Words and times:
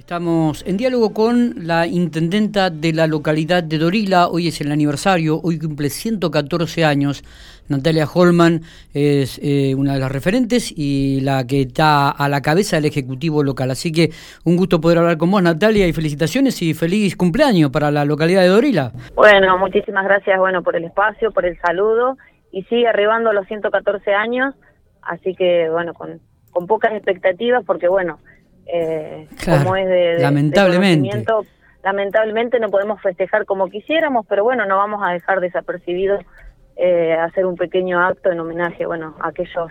Estamos 0.00 0.66
en 0.66 0.78
diálogo 0.78 1.12
con 1.12 1.66
la 1.66 1.86
intendenta 1.86 2.70
de 2.70 2.94
la 2.94 3.06
localidad 3.06 3.62
de 3.62 3.76
Dorila. 3.76 4.28
Hoy 4.28 4.48
es 4.48 4.58
el 4.62 4.72
aniversario, 4.72 5.38
hoy 5.42 5.58
cumple 5.58 5.90
114 5.90 6.86
años. 6.86 7.22
Natalia 7.68 8.06
Holman 8.12 8.62
es 8.94 9.38
eh, 9.42 9.74
una 9.76 9.92
de 9.92 10.00
las 10.00 10.10
referentes 10.10 10.72
y 10.74 11.20
la 11.20 11.46
que 11.46 11.60
está 11.60 12.08
a 12.10 12.30
la 12.30 12.40
cabeza 12.40 12.76
del 12.76 12.86
Ejecutivo 12.86 13.42
local. 13.42 13.70
Así 13.70 13.92
que 13.92 14.08
un 14.46 14.56
gusto 14.56 14.80
poder 14.80 14.98
hablar 14.98 15.18
con 15.18 15.30
vos, 15.30 15.42
Natalia, 15.42 15.86
y 15.86 15.92
felicitaciones 15.92 16.62
y 16.62 16.72
feliz 16.72 17.14
cumpleaños 17.14 17.70
para 17.70 17.90
la 17.90 18.06
localidad 18.06 18.40
de 18.40 18.48
Dorila. 18.48 18.92
Bueno, 19.14 19.58
muchísimas 19.58 20.04
gracias 20.04 20.38
bueno 20.38 20.62
por 20.62 20.76
el 20.76 20.84
espacio, 20.84 21.30
por 21.30 21.44
el 21.44 21.60
saludo 21.60 22.16
y 22.50 22.62
sigue 22.64 22.88
arribando 22.88 23.28
a 23.30 23.34
los 23.34 23.46
114 23.46 24.14
años, 24.14 24.54
así 25.02 25.34
que 25.34 25.68
bueno, 25.68 25.92
con, 25.92 26.20
con 26.52 26.66
pocas 26.66 26.94
expectativas 26.94 27.62
porque 27.66 27.86
bueno, 27.86 28.18
eh, 28.72 29.26
como 29.44 29.76
es 29.76 29.86
de, 29.86 30.18
lamentablemente. 30.20 31.24
lamentablemente 31.82 32.60
no 32.60 32.68
podemos 32.68 33.00
festejar 33.02 33.44
como 33.44 33.68
quisiéramos, 33.68 34.26
pero 34.28 34.44
bueno, 34.44 34.66
no 34.66 34.76
vamos 34.76 35.00
a 35.04 35.12
dejar 35.12 35.40
desapercibidos 35.40 36.24
eh, 36.76 37.12
hacer 37.12 37.44
un 37.46 37.56
pequeño 37.56 38.00
acto 38.00 38.30
en 38.30 38.40
homenaje, 38.40 38.86
bueno, 38.86 39.14
a 39.20 39.28
aquellos 39.28 39.70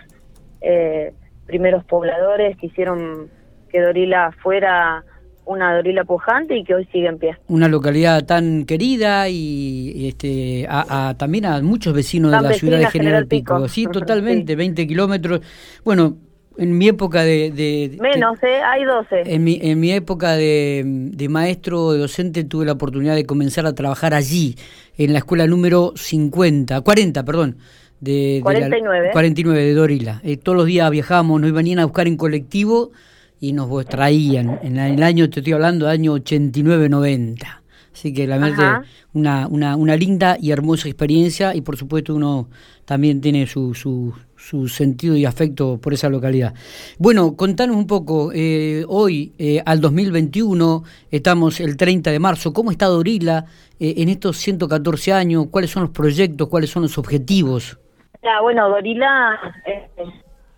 eh, 0.61 1.13
primeros 1.45 1.83
pobladores 1.85 2.55
que 2.57 2.67
hicieron 2.67 3.29
que 3.69 3.81
Dorila 3.81 4.31
fuera 4.43 5.03
una 5.45 5.75
Dorila 5.75 6.03
pujante 6.03 6.55
y 6.55 6.63
que 6.63 6.75
hoy 6.75 6.85
sigue 6.91 7.07
en 7.07 7.17
pie. 7.17 7.35
Una 7.47 7.67
localidad 7.67 8.23
tan 8.25 8.65
querida 8.65 9.27
y, 9.27 10.07
este 10.07 10.67
a, 10.69 11.15
también 11.17 11.47
a 11.47 11.61
muchos 11.61 11.93
vecinos 11.93 12.31
de 12.31 12.41
la 12.41 12.53
ciudad 12.53 12.77
de 12.77 12.85
General, 12.91 13.25
Pico. 13.25 13.67
Sí, 13.67 13.87
totalmente, 13.87 14.55
20 14.55 14.85
kilómetros. 14.85 15.41
Bueno, 15.83 16.17
en 16.59 16.77
mi 16.77 16.87
época 16.87 17.23
de... 17.23 17.97
Menos, 17.99 18.37
¿eh? 18.43 18.61
Hay 18.61 18.83
12. 18.83 19.33
En 19.33 19.43
mi, 19.43 19.59
en 19.61 19.79
mi 19.79 19.91
época 19.91 20.35
de, 20.35 20.83
de 20.85 21.29
maestro, 21.29 21.93
de 21.93 21.99
docente, 21.99 22.43
tuve 22.43 22.65
la 22.65 22.73
oportunidad 22.73 23.15
de 23.15 23.25
comenzar 23.25 23.65
a 23.65 23.73
trabajar 23.73 24.13
allí, 24.13 24.55
en 24.97 25.13
la 25.13 25.19
escuela 25.19 25.47
número 25.47 25.93
50, 25.95 26.81
40, 26.81 27.23
perdón. 27.23 27.57
De, 28.01 28.39
49. 28.43 29.07
De 29.07 29.11
49 29.11 29.63
de 29.63 29.73
Dorila. 29.73 30.21
Eh, 30.23 30.37
todos 30.37 30.57
los 30.57 30.65
días 30.65 30.89
viajábamos, 30.91 31.39
nos 31.41 31.51
venían 31.51 31.79
a 31.79 31.85
buscar 31.85 32.07
en 32.07 32.17
colectivo 32.17 32.91
y 33.39 33.53
nos 33.53 33.85
traían. 33.85 34.59
En 34.61 34.77
el 34.77 35.01
año, 35.03 35.29
te 35.29 35.39
estoy 35.39 35.53
hablando, 35.53 35.87
año 35.87 36.15
89-90. 36.17 37.58
Así 37.99 38.13
que 38.13 38.25
la 38.27 38.37
verdad, 38.37 38.83
una, 39.13 39.45
una, 39.49 39.75
una 39.75 39.97
linda 39.97 40.37
y 40.39 40.51
hermosa 40.51 40.87
experiencia 40.87 41.53
y 41.53 41.59
por 41.59 41.75
supuesto 41.75 42.15
uno 42.15 42.47
también 42.85 43.19
tiene 43.19 43.45
su, 43.45 43.73
su, 43.73 44.13
su 44.37 44.69
sentido 44.69 45.17
y 45.17 45.25
afecto 45.25 45.77
por 45.81 45.91
esa 45.91 46.07
localidad. 46.07 46.53
Bueno, 46.97 47.35
contanos 47.35 47.75
un 47.75 47.87
poco, 47.87 48.31
eh, 48.33 48.85
hoy 48.87 49.33
eh, 49.37 49.61
al 49.65 49.81
2021, 49.81 50.81
estamos 51.11 51.59
el 51.59 51.75
30 51.75 52.09
de 52.09 52.19
marzo, 52.19 52.53
¿cómo 52.53 52.71
está 52.71 52.85
Dorila 52.85 53.43
eh, 53.81 53.95
en 53.97 54.07
estos 54.07 54.37
114 54.37 55.11
años? 55.11 55.47
¿Cuáles 55.51 55.71
son 55.71 55.83
los 55.83 55.91
proyectos? 55.91 56.47
¿Cuáles 56.47 56.69
son 56.69 56.83
los 56.83 56.97
objetivos? 56.97 57.77
Ya, 58.23 58.39
bueno, 58.39 58.69
Dorila... 58.69 59.37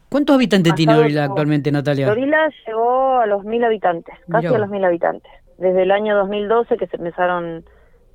¿Cuántos 0.09 0.35
habitantes 0.35 0.75
tiene 0.75 0.93
Dorila 0.93 1.23
actualmente, 1.23 1.71
Natalia? 1.71 2.05
Dorila 2.05 2.51
llegó 2.67 3.17
a 3.17 3.25
los 3.25 3.43
mil 3.45 3.63
habitantes, 3.63 4.13
casi 4.29 4.45
a 4.45 4.57
los 4.59 4.69
mil 4.69 4.83
habitantes. 4.83 5.31
Desde 5.61 5.83
el 5.83 5.91
año 5.91 6.17
2012 6.17 6.75
que 6.75 6.87
se 6.87 6.97
empezaron 6.97 7.63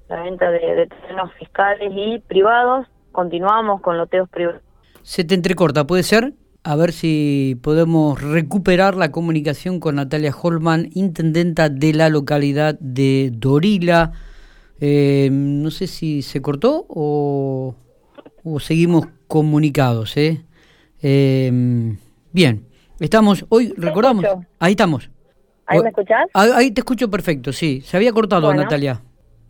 la 0.08 0.22
venta 0.22 0.50
de, 0.50 0.58
de 0.58 0.86
terrenos 0.86 1.32
fiscales 1.34 1.90
y 1.94 2.18
privados, 2.18 2.86
continuamos 3.12 3.80
con 3.80 3.96
loteos 3.96 4.28
privados 4.28 4.62
se 5.06 5.22
te 5.22 5.36
entrecorta, 5.36 5.86
¿puede 5.86 6.02
ser? 6.02 6.34
A 6.64 6.74
ver 6.74 6.92
si 6.92 7.56
podemos 7.62 8.20
recuperar 8.20 8.96
la 8.96 9.12
comunicación 9.12 9.78
con 9.78 9.94
Natalia 9.94 10.34
Holman, 10.34 10.90
intendenta 10.94 11.68
de 11.68 11.92
la 11.92 12.08
localidad 12.08 12.76
de 12.80 13.30
Dorila. 13.32 14.10
Eh, 14.80 15.28
no 15.30 15.70
sé 15.70 15.86
si 15.86 16.22
se 16.22 16.42
cortó 16.42 16.86
o, 16.88 17.76
seguimos 18.58 19.06
comunicados. 19.28 20.16
¿eh? 20.16 20.44
¿eh? 21.02 21.96
bien, 22.32 22.66
estamos, 22.98 23.46
hoy 23.48 23.72
recordamos, 23.76 24.24
ahí 24.58 24.72
estamos. 24.72 25.08
¿Ahí 25.66 25.80
me 25.80 25.88
escuchás? 25.88 26.26
Ahí 26.34 26.70
te 26.70 26.80
escucho 26.80 27.10
perfecto, 27.10 27.52
sí. 27.52 27.80
Se 27.80 27.96
había 27.96 28.12
cortado, 28.12 28.52
Natalia. 28.54 29.00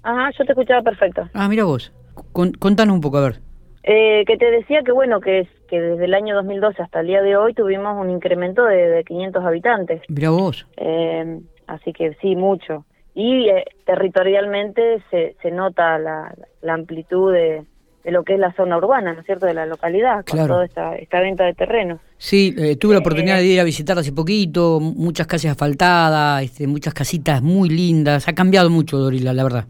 Ajá, 0.02 0.30
yo 0.38 0.44
te 0.44 0.52
escuchaba 0.52 0.82
perfecto. 0.82 1.28
Ah, 1.34 1.48
mira 1.48 1.64
vos. 1.64 1.92
contanos 2.32 2.94
un 2.94 3.00
poco, 3.00 3.18
a 3.18 3.22
ver. 3.22 3.40
Eh, 3.82 4.24
que 4.26 4.36
te 4.36 4.50
decía 4.50 4.82
que 4.82 4.92
bueno, 4.92 5.20
que, 5.20 5.40
es, 5.40 5.48
que 5.68 5.80
desde 5.80 6.06
el 6.06 6.14
año 6.14 6.34
2012 6.34 6.82
hasta 6.82 7.00
el 7.00 7.06
día 7.06 7.22
de 7.22 7.36
hoy 7.36 7.54
tuvimos 7.54 7.96
un 7.96 8.10
incremento 8.10 8.64
de, 8.64 8.88
de 8.88 9.04
500 9.04 9.44
habitantes. 9.44 10.02
Mira 10.08 10.30
vos. 10.30 10.66
Eh, 10.76 11.40
así 11.68 11.92
que 11.92 12.14
sí, 12.20 12.34
mucho. 12.34 12.84
Y 13.14 13.48
eh, 13.48 13.64
territorialmente 13.84 15.02
se, 15.10 15.36
se 15.40 15.50
nota 15.50 15.98
la, 15.98 16.34
la 16.62 16.74
amplitud 16.74 17.32
de, 17.32 17.64
de, 18.06 18.12
lo 18.12 18.22
que 18.22 18.34
es 18.34 18.40
la 18.40 18.52
zona 18.52 18.76
urbana, 18.78 19.12
¿no 19.12 19.20
es 19.20 19.26
cierto?, 19.26 19.46
de 19.46 19.54
la 19.54 19.66
localidad, 19.66 20.24
con 20.24 20.46
toda 20.46 20.64
esta, 20.64 20.94
esta 20.96 21.20
venta 21.20 21.44
de 21.44 21.54
terrenos. 21.54 22.00
Sí, 22.18 22.54
eh, 22.56 22.76
tuve 22.76 22.94
la 22.94 23.00
oportunidad 23.00 23.36
de 23.36 23.44
ir 23.44 23.60
a 23.60 23.64
visitar 23.64 23.98
hace 23.98 24.12
poquito, 24.12 24.80
muchas 24.80 25.26
casas 25.26 25.52
asfaltadas, 25.52 26.42
este, 26.44 26.66
muchas 26.66 26.94
casitas 26.94 27.42
muy 27.42 27.68
lindas. 27.68 28.28
Ha 28.28 28.32
cambiado 28.32 28.70
mucho 28.70 28.96
Dorila, 28.96 29.32
la 29.32 29.42
verdad. 29.42 29.64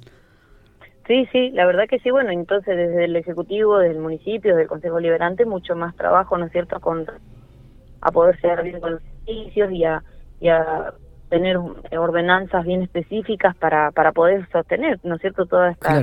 Sí, 1.07 1.27
sí, 1.33 1.51
la 1.51 1.67
verdad 1.67 1.85
que 1.89 1.99
sí, 2.01 2.11
bueno, 2.11 2.31
entonces 2.31 2.77
desde 2.77 3.05
el 3.05 3.17
Ejecutivo, 3.17 3.79
desde 3.79 3.95
el 3.95 4.01
municipio, 4.01 4.51
desde 4.51 4.63
el 4.63 4.69
Consejo 4.69 5.01
Liberante, 5.01 5.45
mucho 5.47 5.75
más 5.75 5.97
trabajo, 5.97 6.37
¿no 6.37 6.47
es 6.47 6.53
cierto?, 6.53 6.79
con, 6.81 7.07
a 8.01 8.11
poder 8.13 8.41
ser 8.41 8.63
bien 8.63 8.81
con 8.81 8.93
los 8.93 9.03
servicios 9.25 9.73
y 9.73 9.85
a, 9.85 10.03
y 10.41 10.49
a 10.49 10.93
tener 11.31 11.59
ordenanzas 11.97 12.65
bien 12.65 12.83
específicas 12.83 13.57
para, 13.57 13.93
para 13.93 14.13
poder 14.13 14.49
sostener, 14.51 15.01
¿no 15.05 15.15
es 15.15 15.21
cierto?, 15.21 15.47
toda 15.47 15.71
esta, 15.71 16.03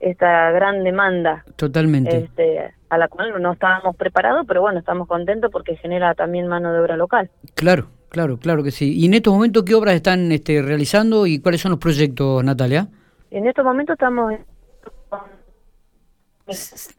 esta 0.00 0.50
gran 0.50 0.82
demanda. 0.82 1.44
Totalmente. 1.56 2.16
Este, 2.16 2.74
a 2.88 2.98
la 2.98 3.08
cual 3.08 3.40
no 3.40 3.52
estábamos 3.52 3.94
preparados, 3.96 4.44
pero 4.48 4.62
bueno, 4.62 4.80
estamos 4.80 5.06
contentos 5.06 5.50
porque 5.52 5.76
genera 5.76 6.14
también 6.14 6.48
mano 6.48 6.72
de 6.72 6.80
obra 6.80 6.96
local. 6.96 7.30
Claro, 7.54 7.88
claro, 8.08 8.38
claro 8.38 8.64
que 8.64 8.70
sí. 8.70 8.98
¿Y 8.98 9.06
en 9.06 9.14
estos 9.14 9.32
momentos 9.32 9.62
qué 9.64 9.74
obras 9.74 9.94
están 9.94 10.32
este, 10.32 10.60
realizando 10.62 11.26
y 11.26 11.38
cuáles 11.40 11.60
son 11.60 11.70
los 11.70 11.78
proyectos, 11.78 12.42
Natalia? 12.42 12.88
En 13.30 13.46
estos 13.46 13.64
momentos 13.64 13.94
estamos... 13.94 14.34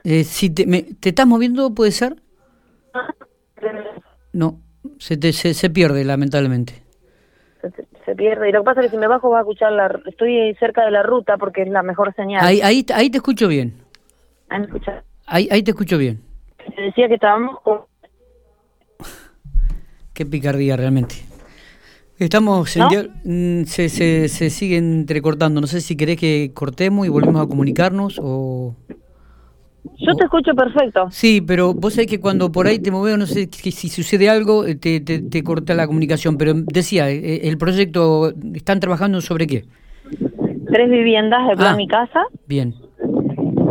Eh, 0.05 0.23
si 0.23 0.49
te, 0.49 0.65
te 0.99 1.09
estás 1.09 1.27
moviendo, 1.27 1.73
¿puede 1.73 1.91
ser? 1.91 2.15
No, 4.31 4.61
se, 4.97 5.17
te, 5.17 5.33
se, 5.33 5.69
pierde, 5.69 6.05
lamentablemente. 6.05 6.83
Se, 8.05 8.15
pierde. 8.15 8.49
Y 8.49 8.51
lo 8.51 8.61
que 8.61 8.65
pasa 8.65 8.81
es 8.81 8.87
que 8.87 8.91
si 8.91 8.97
me 8.97 9.07
bajo 9.07 9.29
va 9.29 9.39
a 9.39 9.41
escuchar 9.41 9.71
la... 9.71 9.99
Estoy 10.05 10.55
cerca 10.59 10.85
de 10.85 10.91
la 10.91 11.03
ruta 11.03 11.37
porque 11.37 11.63
es 11.63 11.69
la 11.69 11.83
mejor 11.83 12.13
señal. 12.15 12.45
Ahí, 12.45 12.61
ahí, 12.61 12.85
ahí 12.93 13.09
te 13.09 13.17
escucho 13.17 13.47
bien. 13.47 13.73
Ahí 14.49 14.61
me 14.61 14.67
Ahí, 15.25 15.47
ahí 15.51 15.63
te 15.63 15.71
escucho 15.71 15.97
bien. 15.97 16.21
Te 16.75 16.81
decía 16.81 17.07
que 17.07 17.15
estábamos 17.15 17.59
Qué 20.13 20.25
picardía 20.25 20.75
realmente. 20.75 21.15
Estamos 22.19 22.77
mm, 23.23 23.63
se, 23.63 23.89
se, 23.89 24.29
se 24.29 24.49
sigue 24.49 24.77
entrecortando. 24.77 25.59
No 25.59 25.67
sé 25.67 25.81
si 25.81 25.97
querés 25.97 26.17
que 26.17 26.51
cortemos 26.53 27.07
y 27.07 27.09
volvemos 27.09 27.41
a 27.41 27.47
comunicarnos 27.47 28.19
o... 28.21 28.75
Yo 29.97 30.15
te 30.15 30.23
escucho 30.25 30.53
perfecto. 30.53 31.07
Sí, 31.11 31.41
pero 31.41 31.73
vos 31.73 31.93
sabés 31.93 32.07
que 32.09 32.19
cuando 32.19 32.51
por 32.51 32.67
ahí 32.67 32.79
te 32.79 32.91
moveo, 32.91 33.17
no 33.17 33.25
sé 33.25 33.47
si 33.51 33.89
sucede 33.89 34.29
algo, 34.29 34.65
eh, 34.65 34.75
te, 34.75 34.99
te, 34.99 35.19
te, 35.19 35.43
corta 35.43 35.73
la 35.73 35.87
comunicación. 35.87 36.37
Pero 36.37 36.53
decía, 36.55 37.09
eh, 37.09 37.17
eh, 37.17 37.41
el 37.43 37.57
proyecto, 37.57 38.31
¿están 38.53 38.79
trabajando 38.79 39.21
sobre 39.21 39.47
qué? 39.47 39.65
Tres 40.71 40.89
viviendas 40.89 41.47
de 41.47 41.55
plan 41.55 41.73
ah, 41.73 41.77
Mi 41.77 41.87
Casa. 41.87 42.25
Bien. 42.47 42.73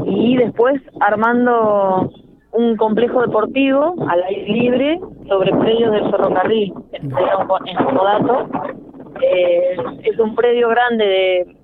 Y 0.07 0.37
después 0.37 0.81
armando 1.01 2.11
un 2.53 2.77
complejo 2.77 3.23
deportivo 3.23 3.95
al 4.09 4.23
aire 4.25 4.53
libre 4.53 5.01
sobre 5.29 5.53
predios 5.53 5.93
del 5.93 6.11
ferrocarril 6.11 6.73
en. 6.93 7.13
Eh, 9.23 9.77
es 10.05 10.19
un 10.19 10.35
predio 10.35 10.69
grande 10.69 11.05
de 11.05 11.57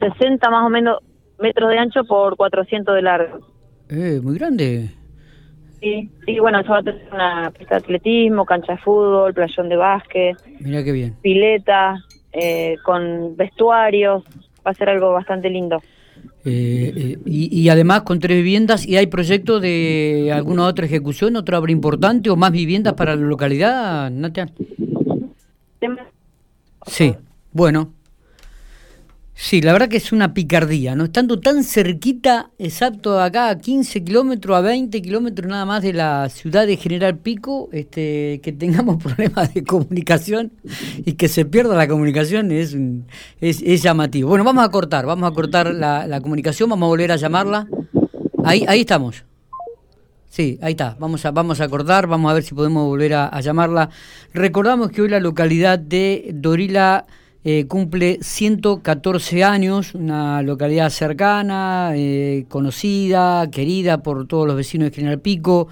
60 0.00 0.50
más 0.50 0.66
o 0.66 0.70
menos 0.70 0.98
metros 1.38 1.70
de 1.70 1.78
ancho 1.78 2.04
por 2.04 2.36
400 2.36 2.94
de 2.94 3.02
largo. 3.02 3.55
Eh, 3.88 4.20
muy 4.22 4.38
grande. 4.38 4.90
Sí, 5.80 6.10
sí, 6.24 6.38
bueno, 6.40 6.60
eso 6.60 6.70
va 6.70 6.78
a 6.78 6.82
tener 6.82 7.08
una 7.12 7.50
pista 7.56 7.76
de 7.76 7.84
atletismo, 7.84 8.44
cancha 8.44 8.72
de 8.72 8.78
fútbol, 8.78 9.34
playón 9.34 9.68
de 9.68 9.76
básquet. 9.76 10.36
Mira 10.60 10.82
qué 10.82 10.92
bien. 10.92 11.16
Pileta, 11.22 12.02
eh, 12.32 12.76
con 12.84 13.36
vestuarios, 13.36 14.24
va 14.66 14.70
a 14.70 14.74
ser 14.74 14.88
algo 14.88 15.12
bastante 15.12 15.50
lindo. 15.50 15.80
Eh, 16.44 16.92
eh, 16.96 17.18
y, 17.26 17.68
además 17.68 18.02
con 18.02 18.20
tres 18.20 18.36
viviendas, 18.36 18.86
¿y 18.86 18.96
hay 18.96 19.06
proyecto 19.08 19.58
de 19.58 20.30
alguna 20.32 20.66
otra 20.66 20.86
ejecución, 20.86 21.34
otra 21.36 21.58
obra 21.58 21.72
importante 21.72 22.30
o 22.30 22.36
más 22.36 22.52
viviendas 22.52 22.94
para 22.94 23.16
la 23.16 23.22
localidad, 23.22 24.10
Natia? 24.10 24.48
Sí, 26.86 27.14
bueno. 27.52 27.95
Sí, 29.38 29.60
la 29.60 29.74
verdad 29.74 29.90
que 29.90 29.98
es 29.98 30.12
una 30.12 30.32
picardía, 30.32 30.96
¿no? 30.96 31.04
Estando 31.04 31.38
tan 31.38 31.62
cerquita, 31.62 32.52
exacto, 32.58 33.20
acá 33.20 33.50
a 33.50 33.58
15 33.58 34.02
kilómetros, 34.02 34.56
a 34.56 34.62
20 34.62 35.02
kilómetros 35.02 35.46
nada 35.46 35.66
más 35.66 35.82
de 35.82 35.92
la 35.92 36.30
ciudad 36.30 36.66
de 36.66 36.78
General 36.78 37.18
Pico, 37.18 37.68
este, 37.70 38.40
que 38.42 38.52
tengamos 38.52 38.96
problemas 39.02 39.52
de 39.52 39.62
comunicación 39.62 40.52
y 41.04 41.12
que 41.12 41.28
se 41.28 41.44
pierda 41.44 41.76
la 41.76 41.86
comunicación 41.86 42.50
es, 42.50 42.74
es, 43.42 43.82
llamativo. 43.82 44.30
Bueno, 44.30 44.42
vamos 44.42 44.64
a 44.64 44.70
cortar, 44.70 45.04
vamos 45.04 45.30
a 45.30 45.34
cortar 45.34 45.74
la, 45.74 46.06
la, 46.06 46.22
comunicación, 46.22 46.70
vamos 46.70 46.86
a 46.86 46.88
volver 46.88 47.12
a 47.12 47.16
llamarla. 47.16 47.68
Ahí, 48.42 48.64
ahí 48.66 48.80
estamos. 48.80 49.22
Sí, 50.30 50.58
ahí 50.62 50.72
está. 50.72 50.96
Vamos 50.98 51.26
a, 51.26 51.30
vamos 51.30 51.60
a 51.60 51.68
cortar, 51.68 52.06
vamos 52.06 52.30
a 52.30 52.34
ver 52.34 52.42
si 52.42 52.54
podemos 52.54 52.86
volver 52.86 53.12
a 53.12 53.38
llamarla. 53.42 53.90
Recordamos 54.32 54.90
que 54.90 55.02
hoy 55.02 55.10
la 55.10 55.20
localidad 55.20 55.78
de 55.78 56.30
Dorila 56.32 57.04
eh, 57.48 57.68
cumple 57.68 58.18
114 58.22 59.44
años, 59.44 59.94
una 59.94 60.42
localidad 60.42 60.90
cercana, 60.90 61.92
eh, 61.94 62.44
conocida, 62.48 63.48
querida 63.52 64.02
por 64.02 64.26
todos 64.26 64.48
los 64.48 64.56
vecinos 64.56 64.90
de 64.90 64.96
General 64.96 65.20
Pico, 65.20 65.68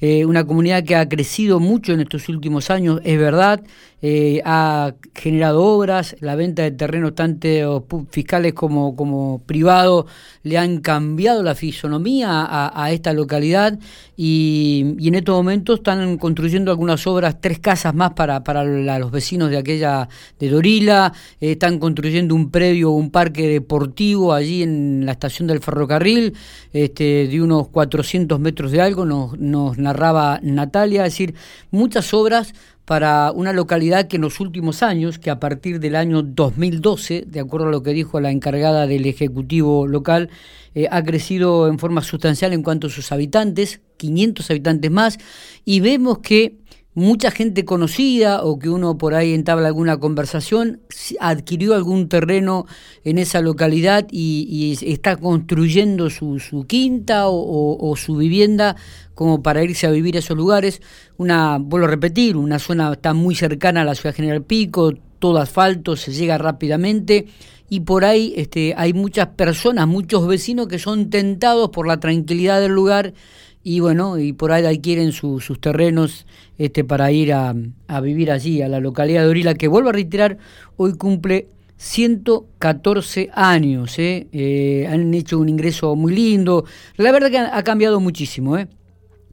eh, 0.00 0.24
una 0.24 0.44
comunidad 0.44 0.84
que 0.84 0.96
ha 0.96 1.08
crecido 1.08 1.60
mucho 1.60 1.92
en 1.92 2.00
estos 2.00 2.28
últimos 2.28 2.70
años, 2.70 3.00
es 3.04 3.18
verdad, 3.18 3.62
eh, 4.02 4.40
ha 4.46 4.94
generado 5.14 5.62
obras, 5.62 6.16
la 6.20 6.34
venta 6.34 6.62
de 6.62 6.70
terrenos 6.70 7.14
tanto 7.14 7.86
fiscales 8.10 8.54
como, 8.54 8.96
como 8.96 9.42
privados 9.44 10.06
le 10.42 10.56
han 10.56 10.80
cambiado 10.80 11.42
la 11.42 11.54
fisonomía 11.54 12.46
a, 12.48 12.90
esta 12.92 13.12
localidad 13.12 13.78
y, 14.16 14.96
en 15.00 15.14
estos 15.14 15.34
momentos 15.34 15.80
están 15.80 16.16
construyendo 16.16 16.70
algunas 16.70 17.06
obras, 17.06 17.42
tres 17.42 17.58
casas 17.58 17.94
más 17.94 18.12
para, 18.12 18.42
para 18.42 18.64
los 18.64 19.10
vecinos 19.10 19.50
de 19.50 19.58
aquella 19.58 20.08
de 20.38 20.48
Dorila, 20.48 21.12
eh, 21.40 21.52
están 21.52 21.78
construyendo 21.78 22.34
un 22.34 22.50
predio, 22.50 22.90
un 22.92 23.10
parque 23.10 23.48
deportivo 23.48 24.32
allí 24.32 24.62
en 24.62 25.04
la 25.04 25.12
estación 25.12 25.46
del 25.46 25.60
ferrocarril, 25.60 26.32
este, 26.72 27.28
de 27.28 27.42
unos 27.42 27.68
400 27.68 28.40
metros 28.40 28.72
de 28.72 28.80
algo, 28.80 29.04
nos, 29.04 29.38
nos 29.38 29.76
narraba 29.92 30.40
Natalia, 30.42 31.04
es 31.04 31.12
decir, 31.12 31.34
muchas 31.70 32.14
obras 32.14 32.54
para 32.84 33.30
una 33.32 33.52
localidad 33.52 34.08
que 34.08 34.16
en 34.16 34.22
los 34.22 34.40
últimos 34.40 34.82
años, 34.82 35.18
que 35.18 35.30
a 35.30 35.38
partir 35.38 35.78
del 35.78 35.94
año 35.94 36.22
2012, 36.22 37.24
de 37.26 37.40
acuerdo 37.40 37.68
a 37.68 37.70
lo 37.70 37.82
que 37.82 37.92
dijo 37.92 38.20
la 38.20 38.30
encargada 38.30 38.86
del 38.86 39.06
Ejecutivo 39.06 39.86
local, 39.86 40.30
eh, 40.74 40.86
ha 40.90 41.02
crecido 41.02 41.68
en 41.68 41.78
forma 41.78 42.02
sustancial 42.02 42.52
en 42.52 42.62
cuanto 42.62 42.88
a 42.88 42.90
sus 42.90 43.12
habitantes, 43.12 43.80
500 43.96 44.50
habitantes 44.50 44.90
más, 44.90 45.18
y 45.64 45.80
vemos 45.80 46.18
que 46.18 46.56
mucha 46.94 47.30
gente 47.30 47.64
conocida 47.64 48.42
o 48.42 48.58
que 48.58 48.68
uno 48.68 48.98
por 48.98 49.14
ahí 49.14 49.32
entabla 49.32 49.68
alguna 49.68 49.98
conversación 49.98 50.80
adquirió 51.20 51.74
algún 51.74 52.08
terreno 52.08 52.66
en 53.04 53.18
esa 53.18 53.40
localidad 53.40 54.06
y, 54.10 54.76
está 54.82 55.16
construyendo 55.16 56.10
su, 56.10 56.40
su 56.40 56.66
quinta 56.66 57.24
o, 57.28 57.94
su 57.96 58.16
vivienda 58.16 58.76
como 59.14 59.42
para 59.42 59.62
irse 59.62 59.86
a 59.86 59.90
vivir 59.90 60.16
a 60.16 60.20
esos 60.20 60.36
lugares. 60.36 60.80
Una, 61.16 61.58
vuelvo 61.58 61.86
a 61.86 61.90
repetir, 61.90 62.36
una 62.36 62.58
zona 62.58 62.92
está 62.92 63.14
muy 63.14 63.34
cercana 63.34 63.82
a 63.82 63.84
la 63.84 63.94
ciudad 63.94 64.14
General 64.14 64.42
Pico, 64.42 64.92
todo 65.18 65.38
asfalto, 65.38 65.96
se 65.96 66.12
llega 66.12 66.38
rápidamente 66.38 67.26
y 67.68 67.80
por 67.80 68.04
ahí 68.04 68.34
este, 68.36 68.74
hay 68.76 68.92
muchas 68.92 69.28
personas, 69.28 69.86
muchos 69.86 70.26
vecinos 70.26 70.66
que 70.66 70.80
son 70.80 71.08
tentados 71.08 71.70
por 71.70 71.86
la 71.86 72.00
tranquilidad 72.00 72.60
del 72.60 72.72
lugar 72.72 73.14
y 73.62 73.80
bueno, 73.80 74.18
y 74.18 74.32
por 74.32 74.52
ahí 74.52 74.64
adquieren 74.64 75.12
sus 75.12 75.60
terrenos 75.60 76.26
este, 76.56 76.82
para 76.82 77.12
ir 77.12 77.32
a, 77.32 77.54
vivir 78.02 78.30
allí, 78.30 78.62
a 78.62 78.68
la 78.68 78.80
localidad 78.80 79.22
de 79.22 79.28
Orila, 79.28 79.54
que 79.54 79.68
vuelvo 79.68 79.90
a 79.90 79.92
reiterar, 79.92 80.38
hoy 80.76 80.94
cumple 80.96 81.48
114 81.76 83.30
años, 83.34 83.98
¿eh? 83.98 84.28
¿eh? 84.32 84.88
han 84.90 85.12
hecho 85.12 85.38
un 85.38 85.48
ingreso 85.48 85.94
muy 85.94 86.14
lindo, 86.14 86.64
la 86.96 87.12
verdad 87.12 87.30
que 87.30 87.38
ha, 87.38 87.62
cambiado 87.62 88.00
muchísimo. 88.00 88.56
¿eh? 88.56 88.68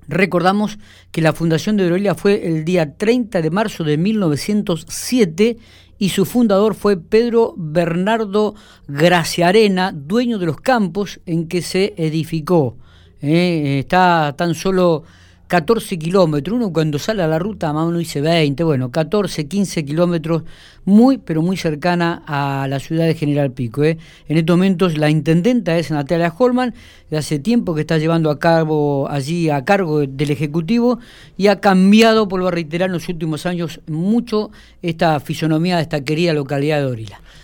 Recordamos 0.09 0.77
que 1.12 1.21
la 1.21 1.33
fundación 1.33 1.77
de 1.77 1.91
Orila 1.91 2.15
fue 2.15 2.47
el 2.47 2.63
día 2.65 2.95
30 2.95 3.41
de 3.41 3.51
marzo 3.51 3.83
de 3.83 3.97
1907 3.97 5.57
y 6.00 6.09
su 6.09 6.25
fundador 6.25 6.75
fue 6.75 6.97
Pedro 6.97 7.53
Bernardo 7.57 8.56
Graciarena, 8.88 9.91
dueño 9.94 10.38
de 10.38 10.45
los 10.45 10.62
campos 10.62 11.19
en 11.25 11.47
que 11.47 11.62
se 11.62 11.94
edificó. 11.97 12.77
¿Eh? 13.21 13.79
está 13.79 14.33
tan 14.37 14.55
solo 14.55 15.03
14 15.47 15.97
kilómetros, 15.97 16.57
uno 16.57 16.73
cuando 16.73 16.99
sale 16.99 17.23
a 17.23 17.27
la 17.27 17.39
ruta 17.39 17.71
más 17.71 17.87
uno 17.87 17.99
dice 17.99 18.19
20, 18.19 18.63
bueno, 18.65 18.91
14, 18.91 19.47
15 19.47 19.85
kilómetros, 19.85 20.43
muy, 20.83 21.17
pero 21.17 21.41
muy 21.41 21.55
cercana 21.55 22.21
a 22.27 22.67
la 22.67 22.79
ciudad 22.79 23.05
de 23.05 23.13
General 23.13 23.51
Pico. 23.51 23.83
¿eh? 23.83 23.97
En 24.27 24.37
estos 24.37 24.57
momentos 24.57 24.97
la 24.97 25.09
intendenta 25.09 25.77
es 25.77 25.89
Natalia 25.89 26.33
Holman, 26.37 26.73
de 27.09 27.17
hace 27.17 27.39
tiempo 27.39 27.75
que 27.75 27.81
está 27.81 27.97
llevando 27.97 28.29
a 28.29 28.39
cabo 28.39 29.09
allí 29.09 29.49
a 29.49 29.63
cargo 29.63 30.01
del 30.01 30.31
Ejecutivo 30.31 30.99
y 31.37 31.47
ha 31.47 31.61
cambiado, 31.61 32.27
por 32.27 32.45
a 32.45 32.51
reiterar, 32.51 32.87
en 32.89 32.93
los 32.93 33.07
últimos 33.07 33.45
años 33.45 33.79
mucho 33.87 34.51
esta 34.81 35.17
fisonomía 35.21 35.77
de 35.77 35.83
esta 35.83 36.03
querida 36.03 36.33
localidad 36.33 36.79
de 36.79 36.85
Orila. 36.87 37.21